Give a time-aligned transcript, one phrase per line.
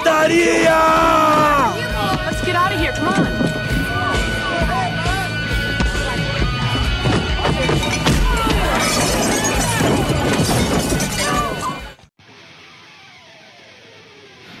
[0.00, 0.78] pancadaria!
[2.26, 2.92] Let's get out of here.
[2.92, 3.40] Come on.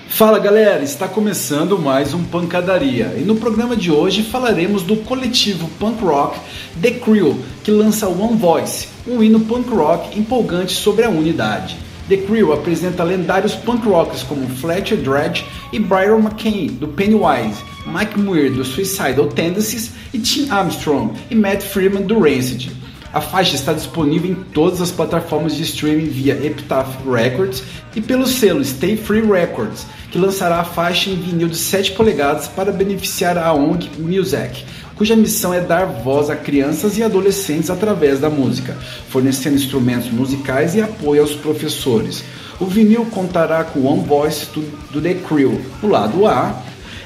[0.08, 5.66] Fala galera, está começando mais um Pancadaria e no programa de hoje falaremos do coletivo
[5.78, 6.38] punk rock
[6.78, 11.78] The Crew, que lança One Voice, um hino punk rock empolgante sobre a unidade.
[12.10, 18.18] The Crew apresenta lendários punk rockers como Fletcher Dredge e Brian McCain, do Pennywise, Mike
[18.18, 22.72] Muir, do Suicidal Tendencies e Tim Armstrong e Matt Freeman, do Rancid.
[23.12, 27.62] A faixa está disponível em todas as plataformas de streaming via Epitaph Records
[27.94, 32.48] e pelo selo Stay Free Records, que lançará a faixa em vinil de 7 polegadas
[32.48, 34.64] para beneficiar a ONG Music,
[35.00, 38.76] cuja missão é dar voz a crianças e adolescentes através da música,
[39.08, 42.22] fornecendo instrumentos musicais e apoio aos professores.
[42.60, 44.48] O vinil contará com One Voice
[44.90, 46.54] do The Crew no lado A,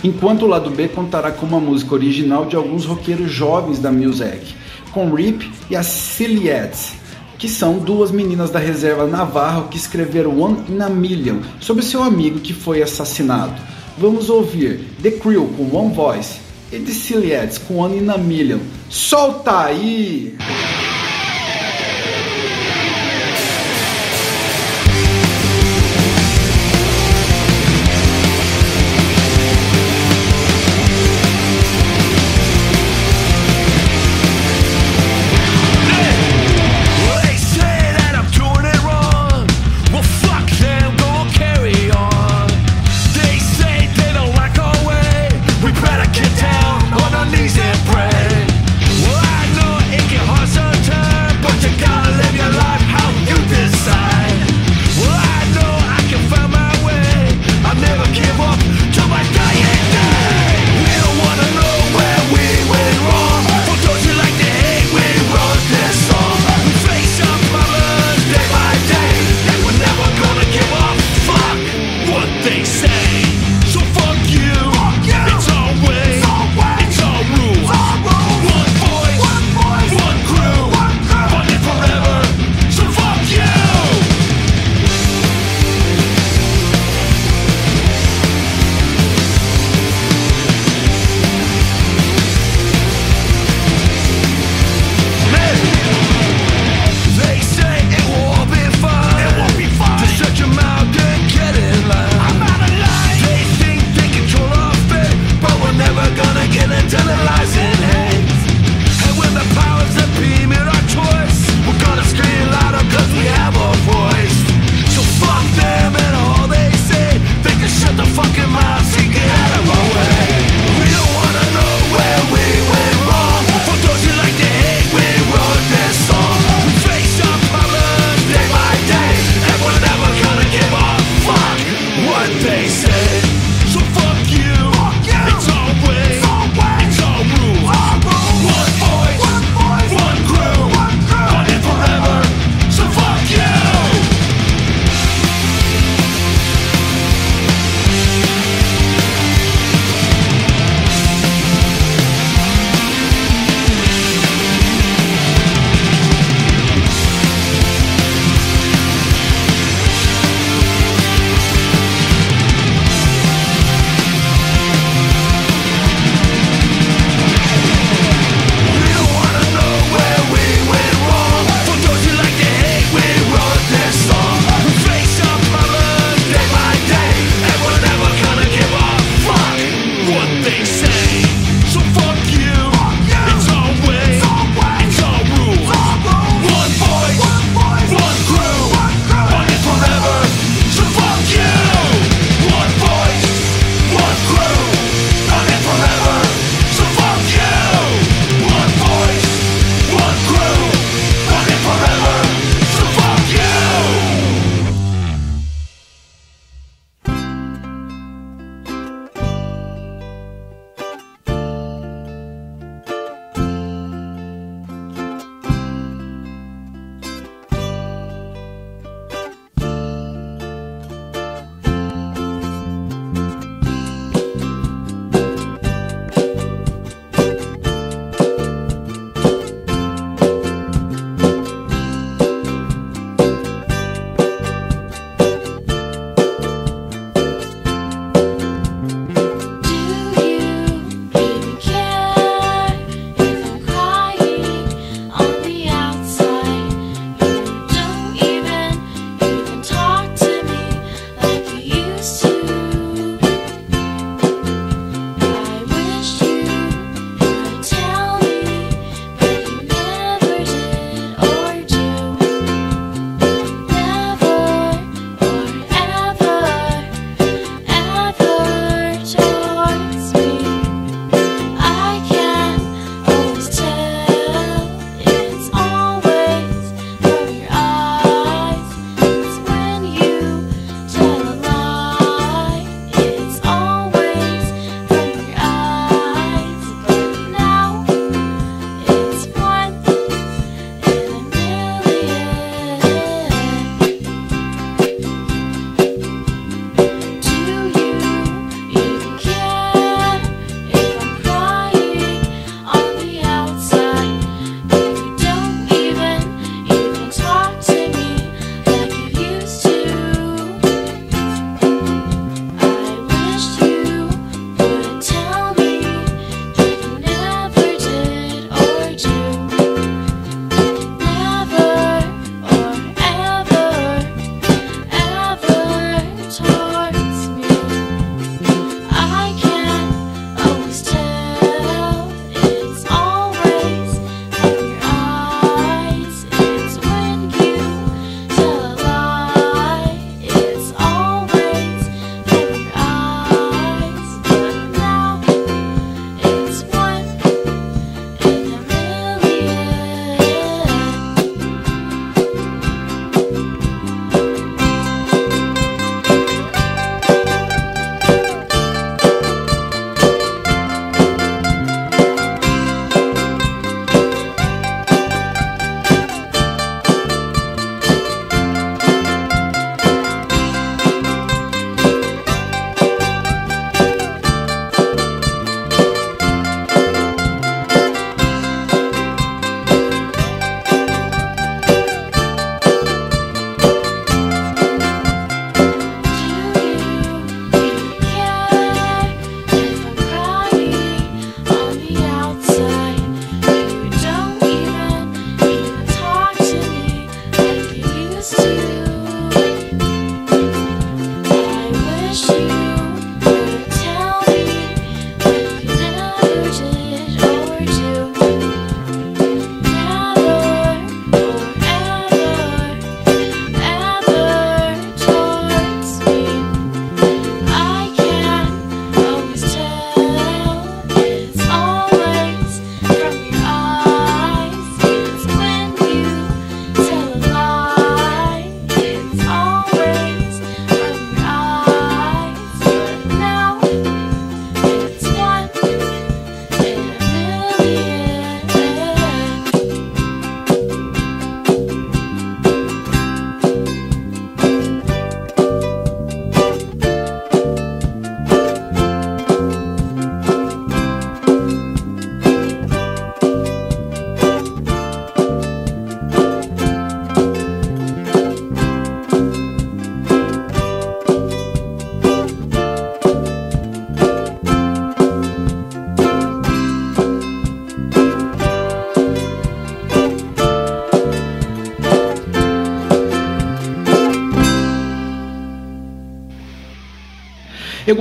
[0.03, 4.57] enquanto o lado B contará com uma música original de alguns roqueiros jovens da Music
[4.91, 6.95] com Rip e a Silhouettes,
[7.39, 12.03] que são duas meninas da reserva Navarro que escreveram One in a Million sobre seu
[12.03, 13.55] amigo que foi assassinado.
[13.97, 18.61] Vamos ouvir The Crew com One Voice e The Silhouettes com One in a Million.
[18.89, 20.37] Solta aí!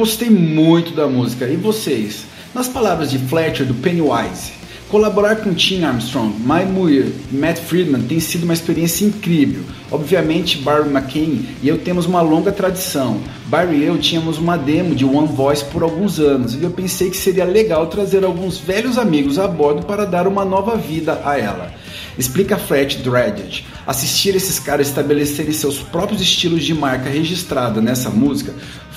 [0.03, 2.25] Gostei muito da música, e vocês?
[2.53, 4.51] Nas palavras de Fletcher do Pennywise,
[4.93, 9.63] Colaborar com Tim Armstrong, Mike Muir e Matt Friedman tem sido uma experiência incrível.
[9.89, 13.19] Obviamente, Barry McCain e eu temos uma longa tradição.
[13.48, 17.10] Barry e eu tínhamos uma demo de One Voice por alguns anos e eu pensei
[17.10, 21.39] que seria legal trazer alguns velhos amigos a bordo para dar uma nova vida a
[21.39, 21.74] ela.
[22.15, 23.65] Explica Flat Dreaded.
[23.88, 28.53] Assistir esses caras estabelecerem seus próprios estilos de marca registrada nessa música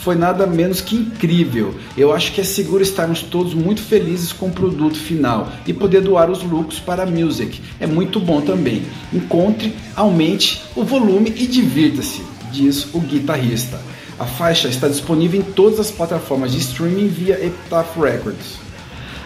[0.06, 1.75] foi nada menos que incrível.
[1.98, 6.00] Eu acho que é seguro estarmos todos muito felizes com o produto final e poder
[6.00, 7.60] doar os lucros para a music.
[7.80, 8.84] É muito bom também.
[9.12, 12.22] Encontre, aumente o volume e divirta-se,
[12.52, 13.80] diz o guitarrista.
[14.16, 18.64] A faixa está disponível em todas as plataformas de streaming via Epitaph Records.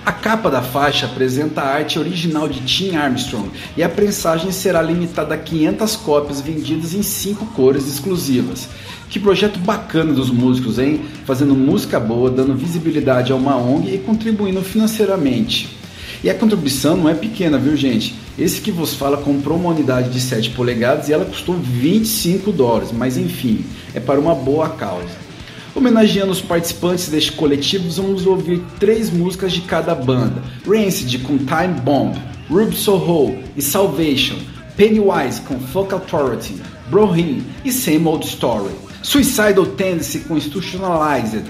[0.05, 4.81] A capa da faixa apresenta a arte original de Tim Armstrong e a prensagem será
[4.81, 8.67] limitada a 500 cópias vendidas em 5 cores exclusivas.
[9.11, 11.01] Que projeto bacana dos músicos, hein?
[11.25, 15.69] Fazendo música boa, dando visibilidade a uma ONG e contribuindo financeiramente.
[16.23, 18.15] E a contribuição não é pequena, viu gente?
[18.39, 22.93] Esse que vos fala comprou uma unidade de 7 polegadas e ela custou 25 dólares,
[22.93, 23.65] mas enfim,
[23.95, 25.09] é para uma boa causa.
[25.75, 31.81] Homenageando os participantes deste coletivo, vamos ouvir três músicas de cada banda: Rancid com Time
[31.83, 32.17] Bomb,
[32.49, 34.37] Rube Soho e Salvation,
[34.77, 36.55] Pennywise com Folk Authority,
[36.89, 38.90] Brohin e Same Old Story.
[39.03, 41.45] Suicidal Tendency com Institutionalized,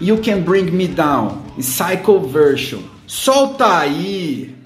[0.00, 2.80] You Can Bring Me Down e Psycho Version.
[3.06, 4.59] Solta aí!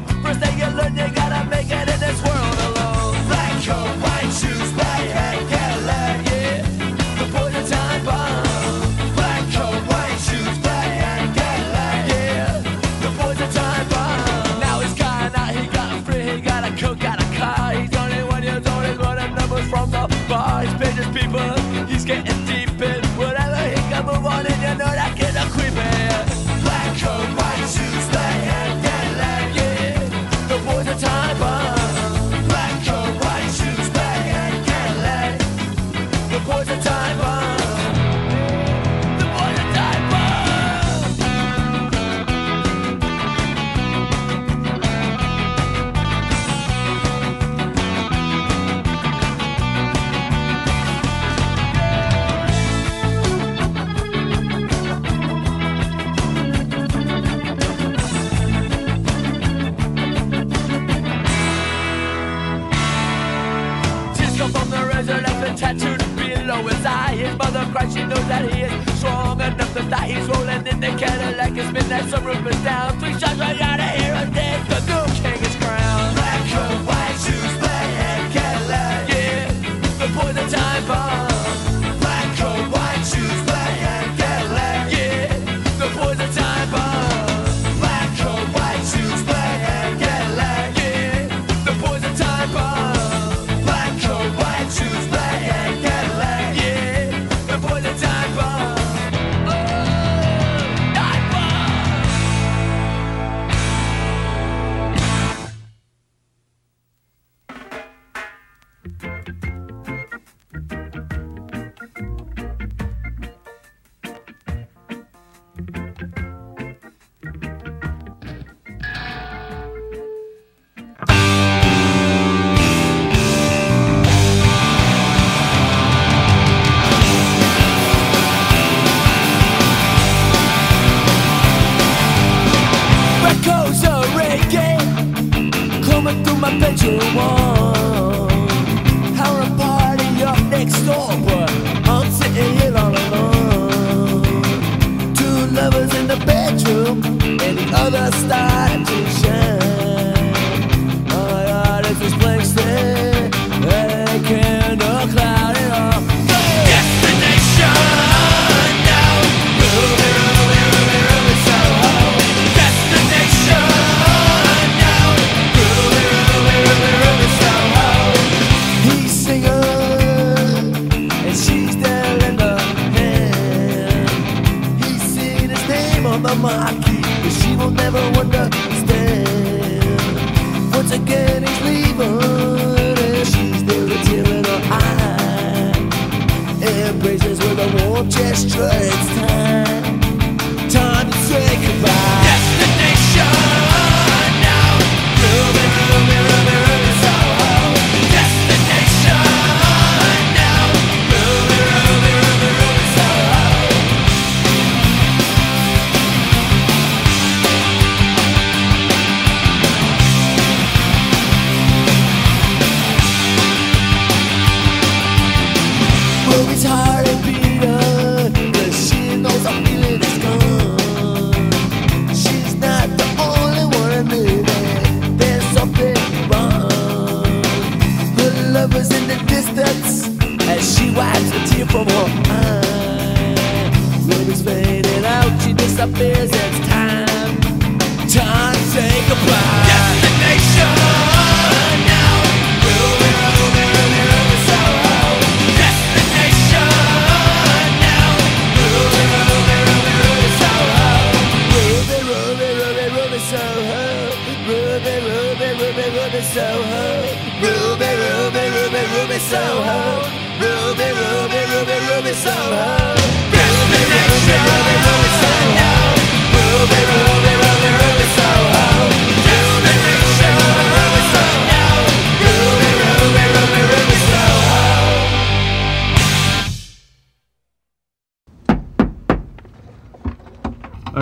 [0.00, 1.11] First thing you learn,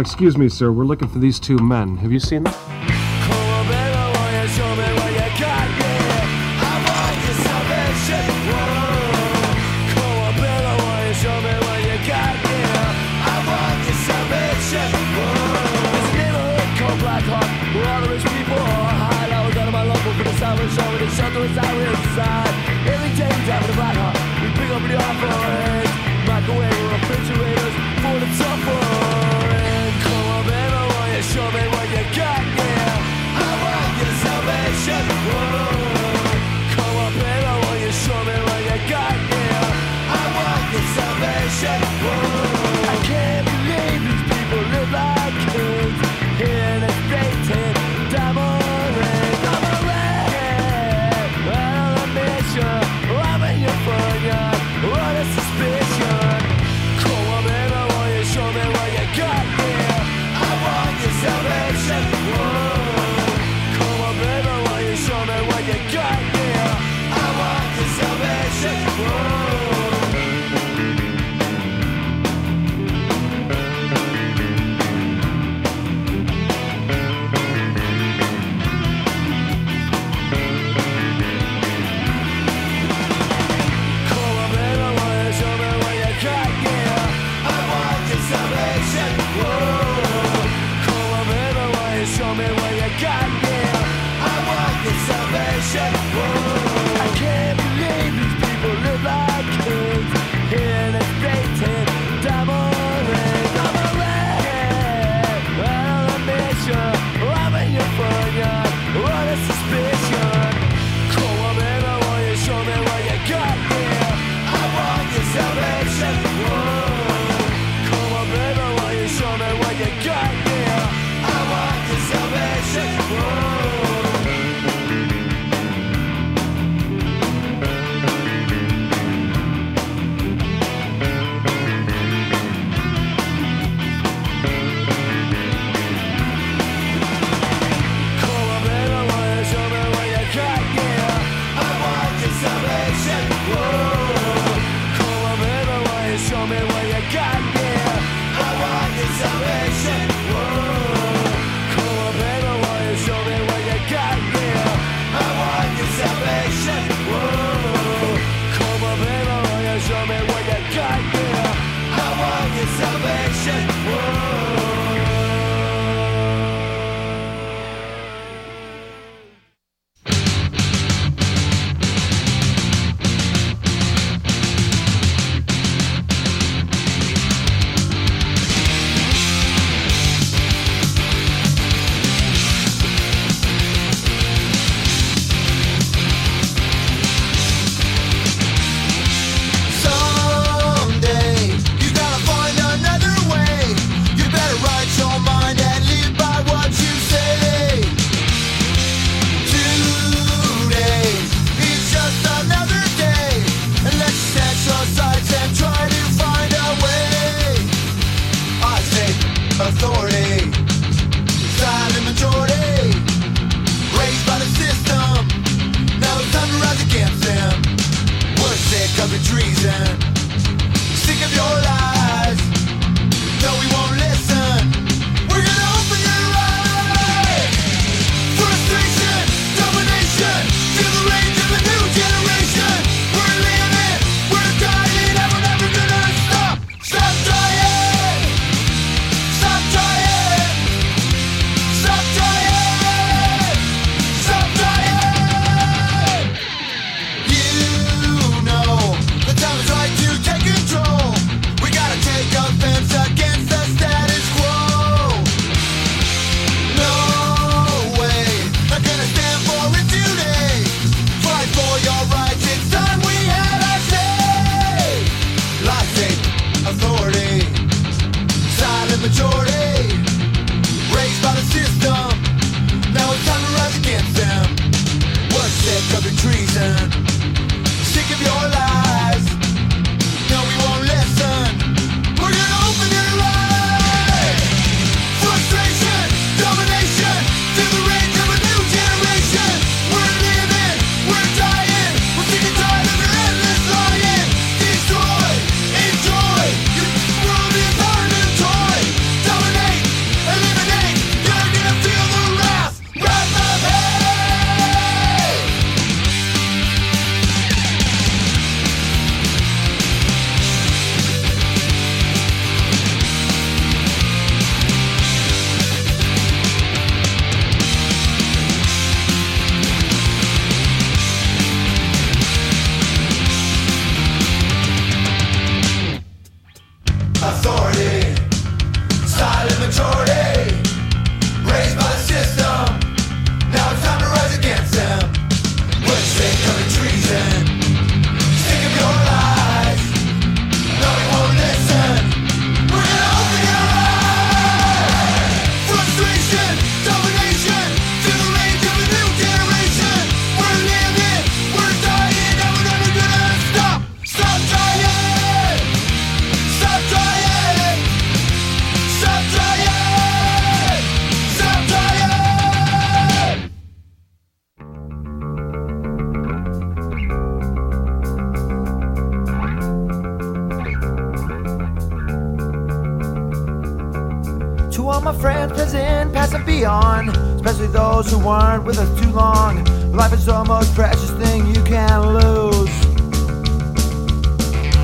[0.00, 0.73] Excuse me, sir.
[0.73, 1.99] We're looking for these two men.
[1.99, 2.79] Have you seen them?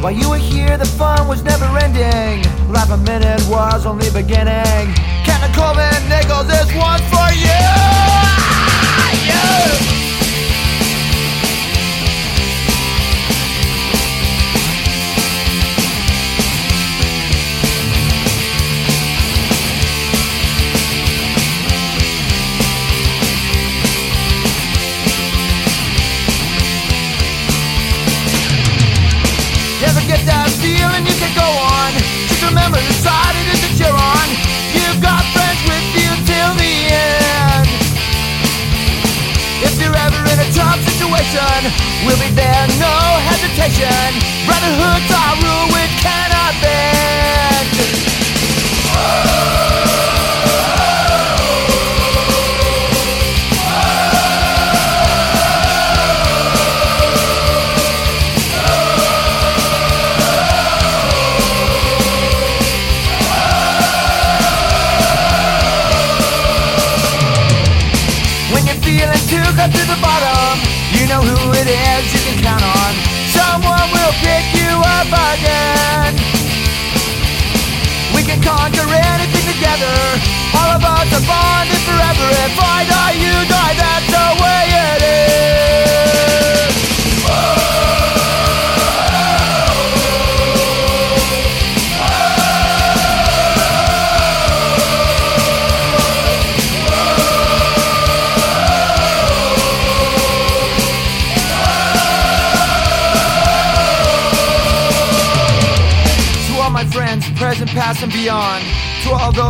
[0.07, 2.45] While you were here, the fun was never ending.
[2.71, 4.95] Life a minute was only beginning.
[5.25, 7.51] Captain Coleman Nichols, this one's for you!
[9.27, 10.06] you!
[32.49, 34.29] Remember the side it is that you're on.
[34.71, 37.67] You've got friends with you till the end.
[39.67, 41.59] If you're ever in a tough situation,
[42.07, 42.95] we'll be there, no
[43.27, 44.11] hesitation.
[44.47, 46.96] Brotherhood's our rule, which cannot bend.
[81.11, 82.16] That's bond bond forever.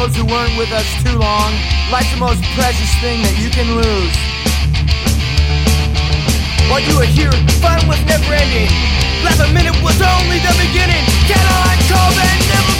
[0.06, 1.50] Those who weren't with us too long.
[1.90, 4.14] Life's the most precious thing that you can lose.
[6.70, 8.70] While you were here, fun was never ending.
[9.26, 11.02] Last minute was only the beginning.
[11.26, 12.75] Caroline Coleman never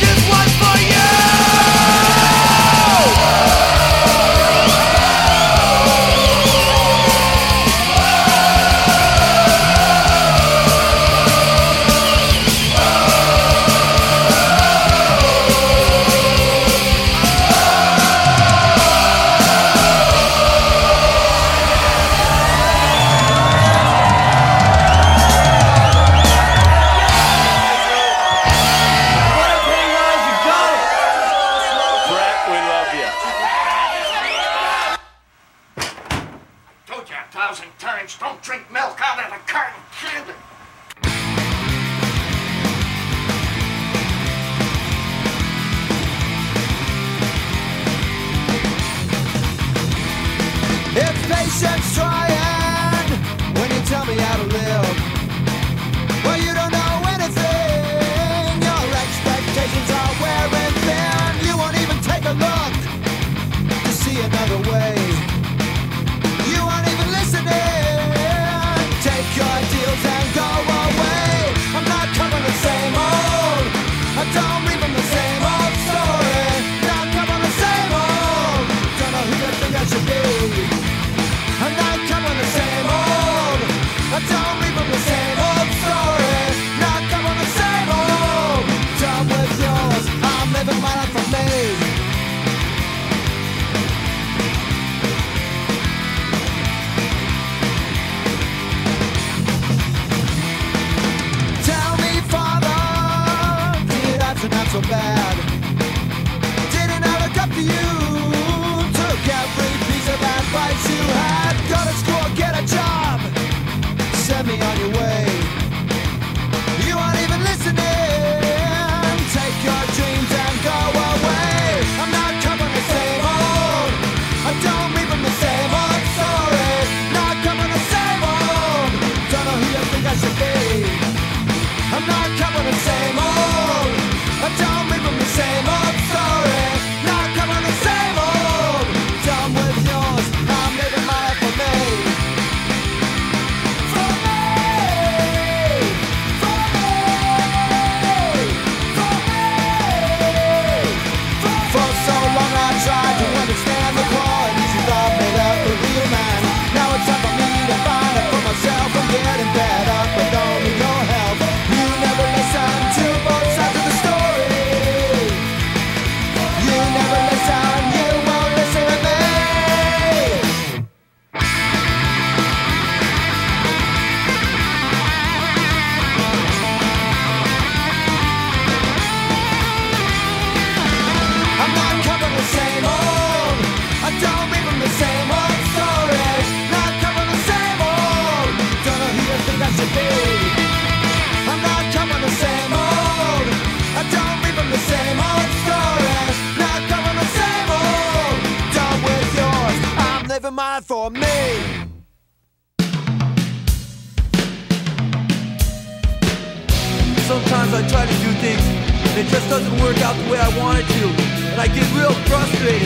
[211.57, 212.85] And I get real frustrated.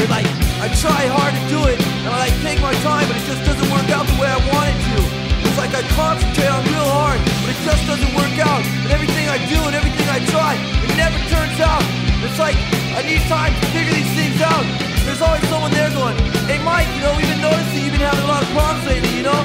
[0.00, 0.24] And like
[0.64, 3.44] I try hard to do it and I like take my time but it just
[3.44, 4.96] doesn't work out the way I want it to.
[5.44, 8.64] It's like I concentrate on real hard, but it just doesn't work out.
[8.64, 11.84] And everything I do and everything I try, it never turns out.
[12.24, 12.56] It's like
[12.96, 14.64] I need time to figure these things out.
[15.04, 16.16] There's always someone there going,
[16.48, 19.12] Hey Mike, you know, we've been noticing you've been having a lot of problems lately,
[19.12, 19.44] you know?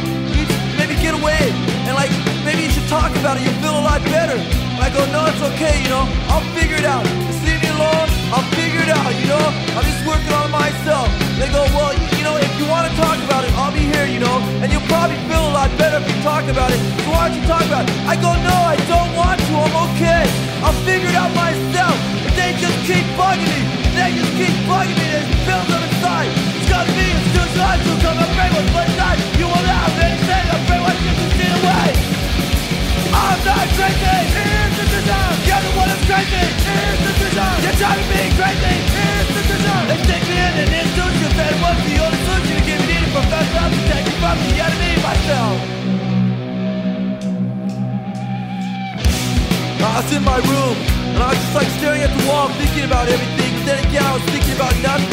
[0.80, 1.52] Maybe get away
[1.92, 2.12] and like
[2.48, 4.40] maybe you should talk about it, you'll feel a lot better.
[4.80, 7.04] I go, no, it's okay, you know, I'll figure it out.
[7.04, 9.46] Just alone, I'll figure it out, you know?
[9.76, 11.12] I'm just working on myself.
[11.36, 14.08] They go, well, you know, if you want to talk about it, I'll be here,
[14.08, 16.80] you know, and you'll probably feel a lot better if you talk about it.
[17.04, 17.92] So why don't you talk about it?
[18.08, 20.24] I go, no, I don't want to, I'm okay.
[20.64, 21.96] I'll figure it out myself.
[22.24, 23.62] But they just keep bugging me.
[23.94, 25.08] They just keep bugging me.
[25.12, 26.32] There's pills on the side.
[26.56, 29.20] It's got me, too side to come and bring what's one side.
[29.40, 32.25] You won't have anything, I'm bring what you can see away.
[33.16, 34.16] I'm not crazy.
[34.36, 35.34] Here's the design.
[35.48, 36.44] You're the one that's crazy.
[36.68, 37.58] Here's the design.
[37.64, 38.76] You're driving me crazy.
[38.92, 39.86] Here's the design.
[39.88, 43.12] They stick me in an institution that was the only solution to give me needed
[43.16, 43.60] professor.
[43.64, 45.56] I'm protected from the enemy myself.
[49.86, 50.76] I was in my room
[51.16, 53.48] and I was just like staring at the wall, thinking about everything.
[53.56, 55.08] But then again, I was thinking about nothing.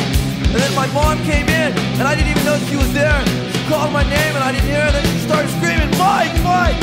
[0.51, 1.71] And then my mom came in
[2.03, 3.15] and I didn't even know she was there.
[3.55, 4.91] She called my name and I didn't hear her.
[4.91, 6.82] Then she started screaming, Mike, Mike.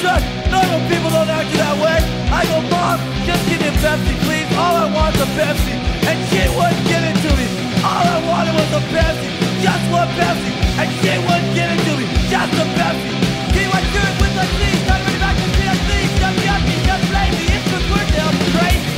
[0.00, 0.24] Drugs.
[0.50, 1.98] Normal people don't act that way.
[2.30, 4.48] I go, mom, just give me a Pepsi, please.
[4.54, 5.74] All I want is a Pepsi.
[6.08, 7.46] And she wouldn't give it to me.
[7.82, 9.28] All I wanted was a Pepsi.
[9.60, 10.50] Just one Pepsi.
[10.78, 12.04] And she wouldn't give it to me.
[12.30, 13.10] Just a Pepsi.
[13.58, 14.82] He through it with the sleeves.
[14.86, 15.90] Not really back to CSC.
[16.22, 17.46] Just yucky, just lazy.
[17.58, 18.94] It's the word now, crazy.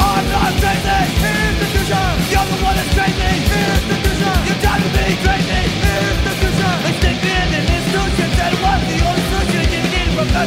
[0.00, 0.98] I'm not crazy.
[1.22, 2.10] Here's the vision.
[2.34, 3.30] You're the one that's crazy.
[3.46, 4.36] Here's the vision.
[4.46, 5.49] You're driving me crazy.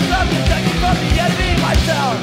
[0.01, 2.17] Me needed from the enemy myself.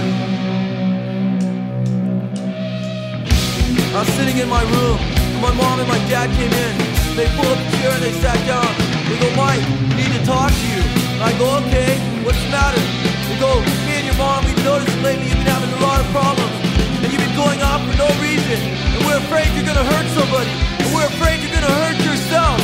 [3.95, 4.99] I was sitting in my room.
[5.39, 6.73] My mom and my dad came in.
[7.15, 8.67] They pulled up a chair and they sat down.
[9.07, 9.63] They go, Mike,
[9.95, 10.83] we need to talk to you.
[11.23, 11.95] I go, okay,
[12.27, 12.83] what's the matter?
[13.31, 13.55] They go,
[13.87, 16.55] me and your mom, we've noticed lately you've been having a lot of problems.
[17.03, 18.59] And you've been going off for no reason.
[18.99, 20.51] And we're afraid you're gonna hurt somebody.
[20.83, 22.59] And we're afraid you're gonna hurt yourself.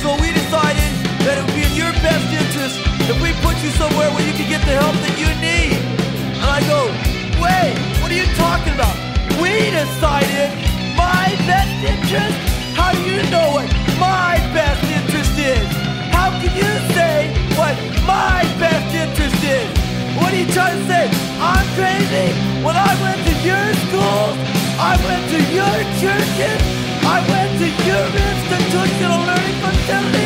[0.00, 0.92] So we decided
[1.28, 1.55] that it
[2.06, 2.78] best interest
[3.10, 5.74] if we put you somewhere where you can get the help that you need.
[6.38, 6.86] And I go,
[7.42, 8.94] wait, what are you talking about?
[9.42, 10.54] We decided
[10.94, 12.38] my best interest?
[12.78, 13.66] How do you know what
[13.98, 15.66] my best interest is?
[16.14, 17.74] How can you say what
[18.06, 19.66] my best interest is?
[20.14, 21.04] What are you trying to say?
[21.42, 22.28] I'm crazy?
[22.62, 24.36] When I went to your schools,
[24.78, 26.60] I went to your churches,
[27.02, 30.25] I went to your institutional learning facilities.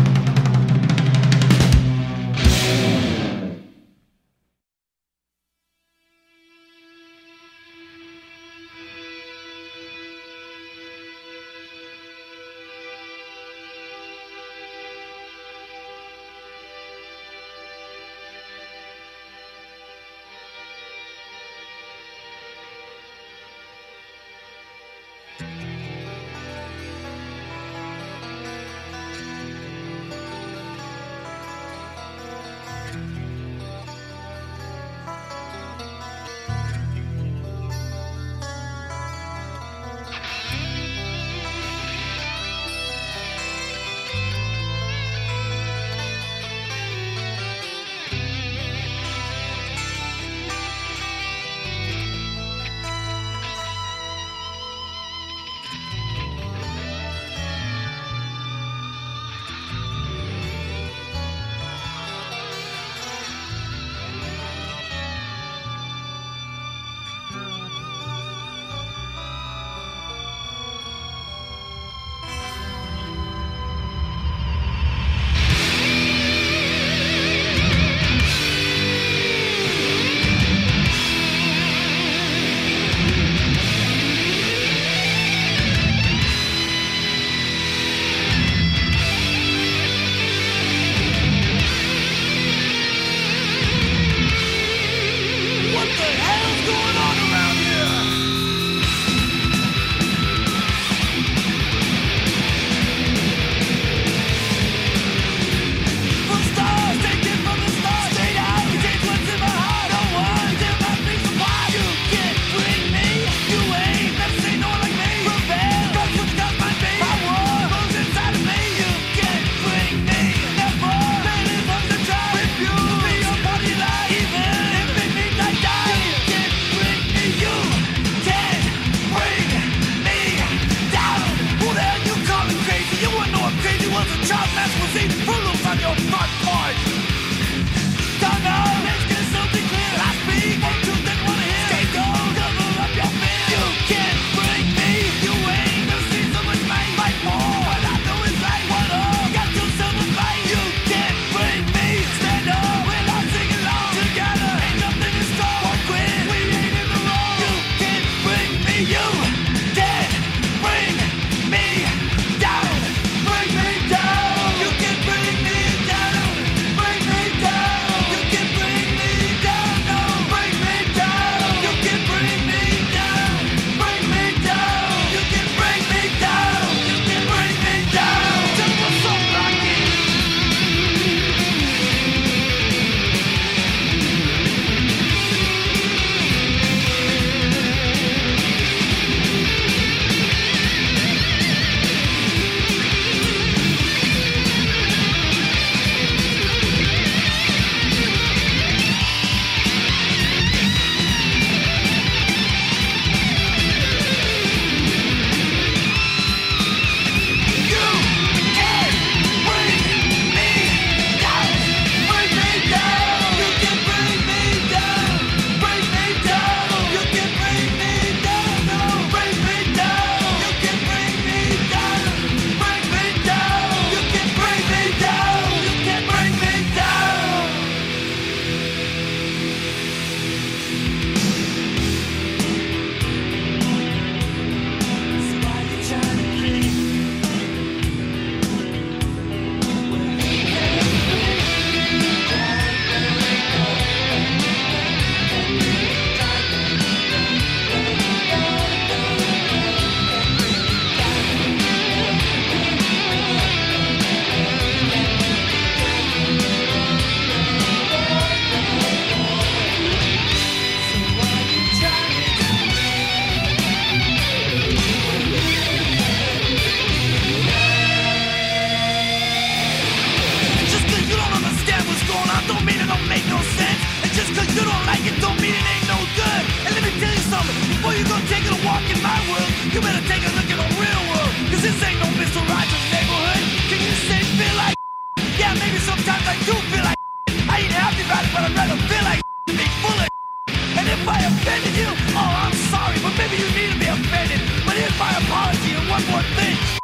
[291.69, 291.89] you.
[292.15, 294.41] Oh, I'm sorry, but maybe you need to be offended.
[294.65, 296.80] But here's my apology and one more thing.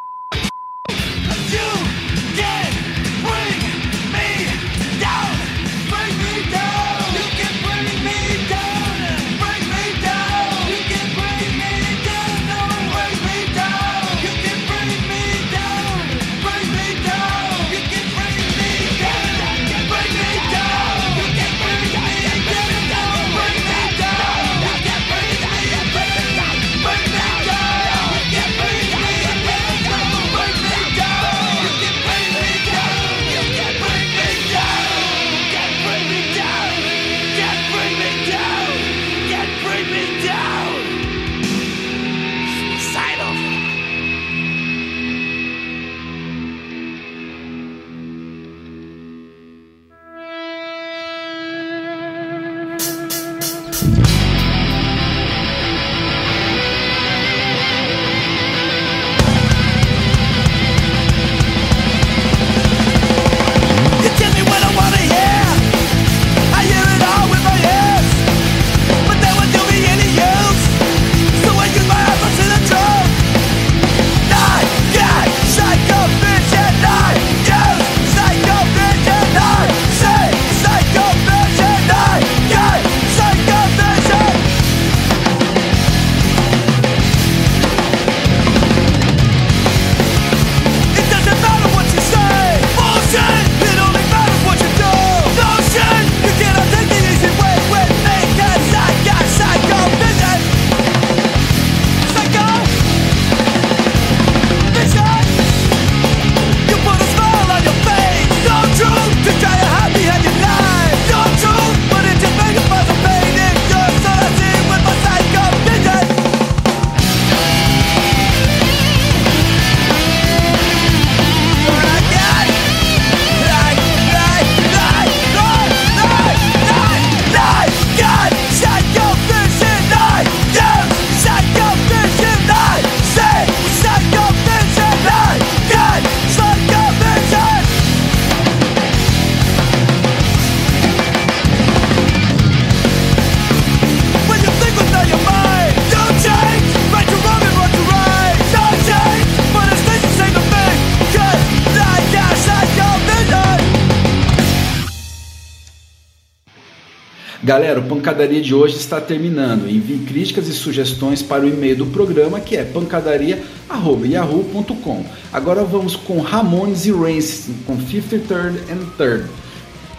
[157.58, 159.68] Galera, o Pancadaria de hoje está terminando.
[159.68, 165.04] Envie críticas e sugestões para o e-mail do programa que é pancadaria.yahoo.com.
[165.32, 169.28] Agora vamos com Ramones e Rancid com Fifth Third and Third.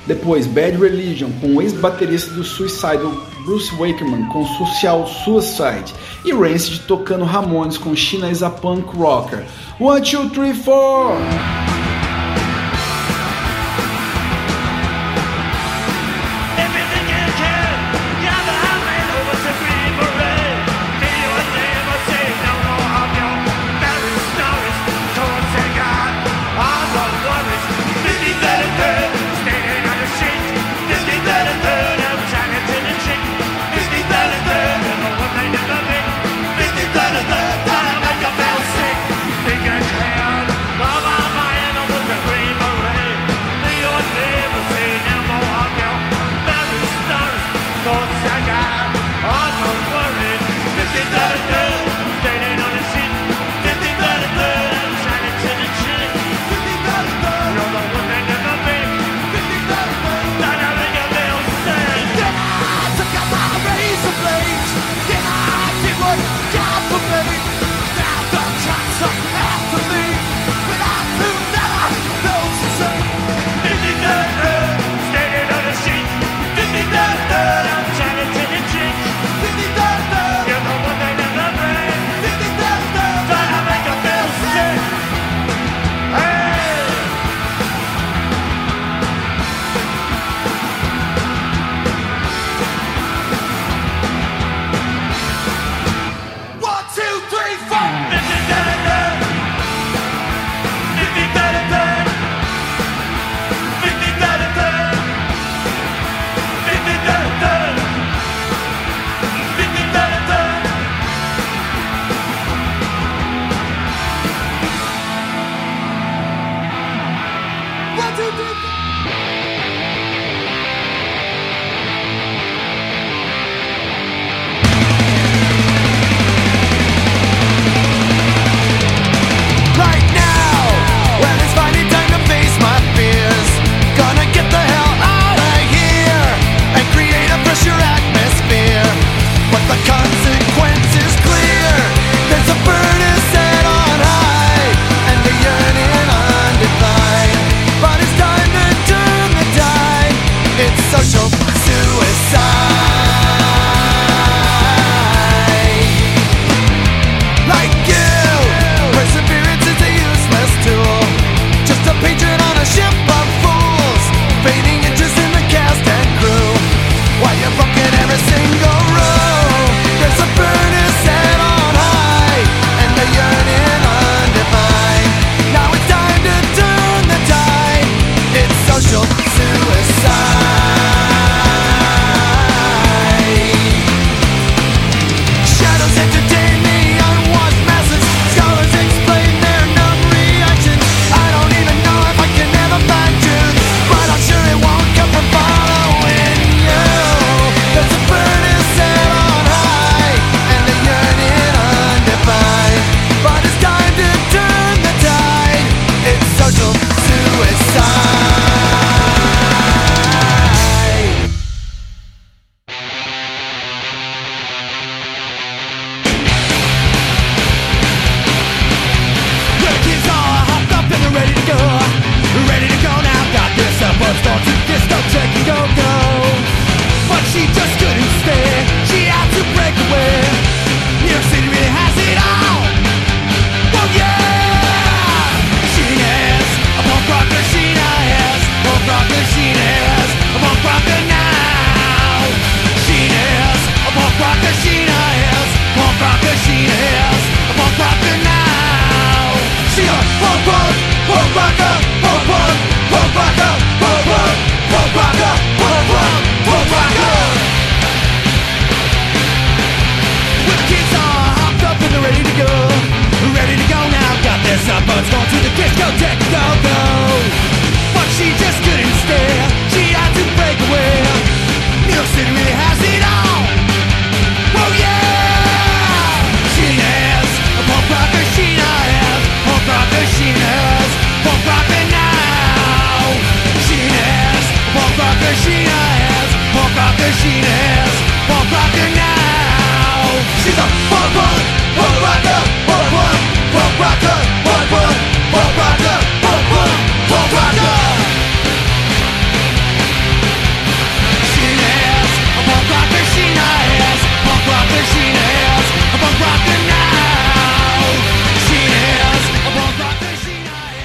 [0.08, 3.12] Depois Bad Religion com o ex-baterista do Suicidal
[3.44, 5.94] Bruce Wakeman com Social Suicide
[6.24, 9.44] e Rancid tocando Ramones com China is a Punk Rocker.
[9.82, 11.18] One, two, three, four!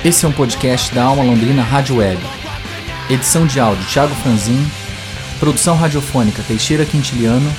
[0.04, 2.20] Esse é um podcast da Alma Londrina Rádio Web.
[3.08, 4.62] Edição de áudio Thiago Franzin,
[5.40, 7.50] produção radiofônica Teixeira Quintiliano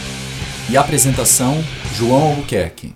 [0.70, 1.64] e apresentação
[1.96, 2.94] João Albuquerque.